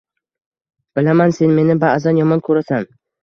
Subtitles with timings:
[0.99, 2.89] Bilaman, sen meni ba’zan yomon ko‘rasan